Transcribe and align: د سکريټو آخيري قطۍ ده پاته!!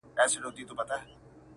د 0.17 0.19
سکريټو 0.31 0.49
آخيري 0.49 0.49
قطۍ 0.57 0.63
ده 0.69 0.73
پاته!! 0.77 0.97